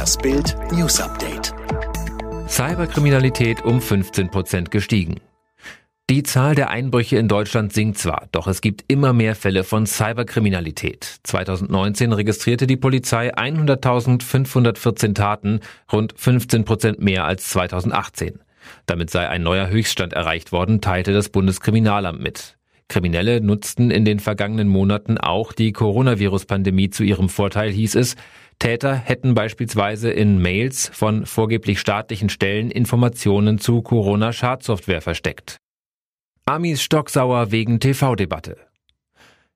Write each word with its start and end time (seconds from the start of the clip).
Das 0.00 0.16
Bild 0.16 0.56
News 0.72 0.98
Update. 0.98 1.52
Cyberkriminalität 2.48 3.62
um 3.62 3.82
15 3.82 4.30
Prozent 4.30 4.70
gestiegen. 4.70 5.16
Die 6.08 6.22
Zahl 6.22 6.54
der 6.54 6.70
Einbrüche 6.70 7.18
in 7.18 7.28
Deutschland 7.28 7.74
sinkt 7.74 7.98
zwar, 7.98 8.26
doch 8.32 8.46
es 8.46 8.62
gibt 8.62 8.82
immer 8.88 9.12
mehr 9.12 9.34
Fälle 9.34 9.62
von 9.62 9.84
Cyberkriminalität. 9.84 11.18
2019 11.24 12.14
registrierte 12.14 12.66
die 12.66 12.78
Polizei 12.78 13.34
100.514 13.34 15.14
Taten, 15.14 15.60
rund 15.92 16.14
15 16.16 16.64
Prozent 16.64 17.02
mehr 17.02 17.26
als 17.26 17.50
2018. 17.50 18.40
Damit 18.86 19.10
sei 19.10 19.28
ein 19.28 19.42
neuer 19.42 19.68
Höchststand 19.68 20.14
erreicht 20.14 20.50
worden, 20.50 20.80
teilte 20.80 21.12
das 21.12 21.28
Bundeskriminalamt 21.28 22.22
mit. 22.22 22.56
Kriminelle 22.90 23.40
nutzten 23.40 23.90
in 23.90 24.04
den 24.04 24.20
vergangenen 24.20 24.68
Monaten 24.68 25.16
auch 25.16 25.52
die 25.52 25.72
Coronavirus-Pandemie 25.72 26.90
zu 26.90 27.04
ihrem 27.04 27.30
Vorteil, 27.30 27.70
hieß 27.70 27.94
es. 27.94 28.16
Täter 28.58 28.94
hätten 28.94 29.32
beispielsweise 29.32 30.10
in 30.10 30.42
Mails 30.42 30.90
von 30.92 31.24
vorgeblich 31.24 31.80
staatlichen 31.80 32.28
Stellen 32.28 32.70
Informationen 32.70 33.58
zu 33.58 33.80
Corona-Schadsoftware 33.80 35.00
versteckt. 35.00 35.56
Amis 36.44 36.82
stocksauer 36.82 37.52
wegen 37.52 37.80
TV-Debatte. 37.80 38.69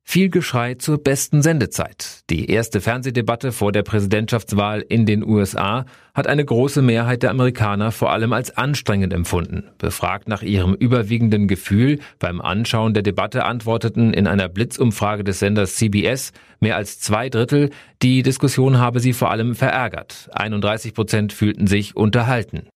Viel 0.07 0.29
Geschrei 0.29 0.75
zur 0.75 1.03
besten 1.03 1.43
Sendezeit. 1.43 2.21
Die 2.31 2.49
erste 2.49 2.81
Fernsehdebatte 2.81 3.53
vor 3.53 3.73
der 3.73 3.83
Präsidentschaftswahl 3.83 4.81
in 4.83 5.07
den 5.07 5.25
USA 5.25 5.87
hat 6.13 6.27
eine 6.27 6.45
große 6.45 6.83
Mehrheit 6.83 7.23
der 7.23 7.31
Amerikaner 7.31 7.91
vor 7.91 8.13
allem 8.13 8.33
als 8.33 8.57
anstrengend 8.57 9.13
empfunden. 9.13 9.65
Befragt 9.79 10.29
nach 10.29 10.43
ihrem 10.43 10.75
überwiegenden 10.75 11.49
Gefühl 11.49 11.99
beim 12.21 12.41
Anschauen 12.41 12.95
der 12.95 13.03
Debatte 13.03 13.45
antworteten 13.45 14.13
in 14.13 14.29
einer 14.29 14.49
Blitzumfrage 14.49 15.25
des 15.25 15.41
Senders 15.41 15.75
CBS 15.77 16.33
mehr 16.61 16.77
als 16.77 17.01
zwei 17.01 17.29
Drittel, 17.29 17.71
die 18.03 18.23
Diskussion 18.23 18.79
habe 18.79 19.01
sie 19.01 19.15
vor 19.15 19.31
allem 19.31 19.55
verärgert. 19.55 20.29
31 20.33 20.95
Prozent 20.95 21.33
fühlten 21.33 21.67
sich 21.67 21.97
unterhalten. 21.97 22.69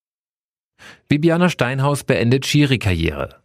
Bibiana 1.08 1.50
Steinhaus 1.50 2.04
beendet 2.04 2.46
Schiri-Karriere. 2.46 3.37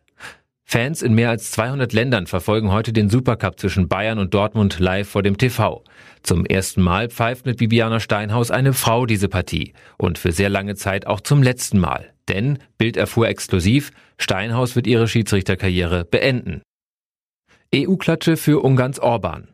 Fans 0.74 1.04
in 1.04 1.14
mehr 1.14 1.30
als 1.30 1.52
200 1.52 1.94
Ländern 1.94 2.26
verfolgen 2.26 2.72
heute 2.72 2.94
den 2.94 3.08
Supercup 3.08 3.60
zwischen 3.60 3.88
Bayern 3.88 4.18
und 4.18 4.34
Dortmund 4.34 4.80
live 4.80 5.08
vor 5.08 5.22
dem 5.22 5.38
TV. 5.38 5.84
Zum 6.24 6.48
ersten 6.48 6.82
Mal 6.82 7.12
pfeift 7.12 7.46
mit 7.46 7.60
Bibiana 7.60 8.00
Steinhaus 8.00 8.50
eine 8.50 8.74
Frau 8.74 9.06
diese 9.06 9.30
Partie 9.30 9.74
und 10.00 10.18
für 10.18 10.32
sehr 10.32 10.50
lange 10.50 10.74
Zeit 10.74 11.06
auch 11.06 11.22
zum 11.22 11.44
letzten 11.44 11.78
Mal. 11.78 12.12
Denn, 12.28 12.58
Bild 12.80 12.98
erfuhr 12.98 13.28
exklusiv, 13.28 13.92
Steinhaus 14.18 14.76
wird 14.76 14.88
ihre 14.88 15.08
Schiedsrichterkarriere 15.08 16.06
beenden. 16.06 16.64
EU-Klatsche 17.76 18.36
für 18.36 18.64
Ungarns 18.64 19.00
Orban. 19.00 19.53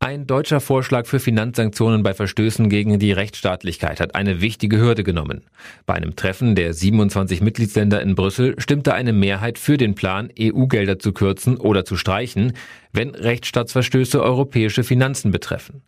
Ein 0.00 0.28
deutscher 0.28 0.60
Vorschlag 0.60 1.06
für 1.06 1.18
Finanzsanktionen 1.18 2.04
bei 2.04 2.14
Verstößen 2.14 2.68
gegen 2.68 3.00
die 3.00 3.10
Rechtsstaatlichkeit 3.10 3.98
hat 3.98 4.14
eine 4.14 4.40
wichtige 4.40 4.78
Hürde 4.78 5.02
genommen. 5.02 5.42
Bei 5.86 5.94
einem 5.94 6.14
Treffen 6.14 6.54
der 6.54 6.72
27 6.72 7.40
Mitgliedsländer 7.40 8.00
in 8.00 8.14
Brüssel 8.14 8.54
stimmte 8.58 8.94
eine 8.94 9.12
Mehrheit 9.12 9.58
für 9.58 9.76
den 9.76 9.96
Plan, 9.96 10.30
EU-Gelder 10.38 11.00
zu 11.00 11.12
kürzen 11.12 11.56
oder 11.56 11.84
zu 11.84 11.96
streichen, 11.96 12.52
wenn 12.92 13.10
Rechtsstaatsverstöße 13.10 14.22
europäische 14.22 14.84
Finanzen 14.84 15.32
betreffen. 15.32 15.82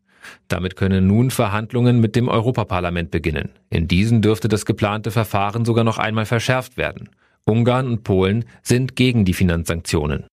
Damit 0.48 0.74
können 0.74 1.06
nun 1.06 1.30
Verhandlungen 1.30 2.00
mit 2.00 2.16
dem 2.16 2.28
Europaparlament 2.28 3.12
beginnen. 3.12 3.50
In 3.70 3.86
diesen 3.86 4.22
dürfte 4.22 4.48
das 4.48 4.66
geplante 4.66 5.12
Verfahren 5.12 5.64
sogar 5.64 5.84
noch 5.84 5.98
einmal 5.98 6.26
verschärft 6.26 6.76
werden. 6.76 7.10
Ungarn 7.44 7.86
und 7.86 8.02
Polen 8.02 8.44
sind 8.62 8.96
gegen 8.96 9.24
die 9.24 9.34
Finanzsanktionen. 9.34 10.24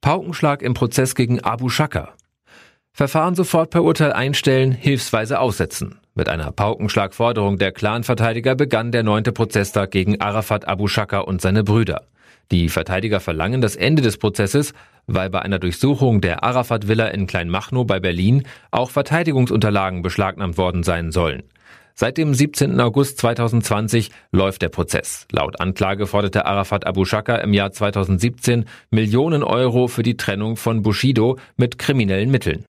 Paukenschlag 0.00 0.62
im 0.62 0.74
Prozess 0.74 1.16
gegen 1.16 1.40
Abu 1.40 1.68
Shaka. 1.68 2.14
Verfahren 2.94 3.34
sofort 3.34 3.70
per 3.70 3.84
Urteil 3.84 4.12
einstellen, 4.12 4.70
hilfsweise 4.70 5.40
aussetzen. 5.40 5.98
Mit 6.14 6.28
einer 6.28 6.52
Paukenschlagforderung 6.52 7.56
der 7.56 7.72
Clanverteidiger 7.72 8.54
begann 8.54 8.92
der 8.92 9.02
neunte 9.02 9.32
Prozesstag 9.32 9.90
gegen 9.90 10.20
Arafat 10.20 10.68
Abu 10.68 10.88
Shaka 10.88 11.20
und 11.20 11.40
seine 11.40 11.64
Brüder. 11.64 12.02
Die 12.50 12.68
Verteidiger 12.68 13.20
verlangen 13.20 13.62
das 13.62 13.76
Ende 13.76 14.02
des 14.02 14.18
Prozesses, 14.18 14.74
weil 15.06 15.30
bei 15.30 15.40
einer 15.40 15.58
Durchsuchung 15.58 16.20
der 16.20 16.44
Arafat-Villa 16.44 17.06
in 17.08 17.26
Kleinmachnow 17.26 17.86
bei 17.86 17.98
Berlin 17.98 18.42
auch 18.70 18.90
Verteidigungsunterlagen 18.90 20.02
beschlagnahmt 20.02 20.58
worden 20.58 20.82
sein 20.82 21.12
sollen. 21.12 21.44
Seit 21.94 22.18
dem 22.18 22.34
17. 22.34 22.80
August 22.80 23.18
2020 23.18 24.10
läuft 24.30 24.62
der 24.62 24.68
Prozess. 24.68 25.26
Laut 25.30 25.60
Anklage 25.60 26.06
forderte 26.06 26.46
Arafat 26.46 26.86
Abu 26.86 27.04
Shaka 27.04 27.36
im 27.36 27.52
Jahr 27.52 27.72
2017 27.72 28.64
Millionen 28.90 29.42
Euro 29.42 29.88
für 29.88 30.02
die 30.02 30.16
Trennung 30.16 30.56
von 30.56 30.82
Bushido 30.82 31.38
mit 31.56 31.78
kriminellen 31.78 32.30
Mitteln. 32.30 32.64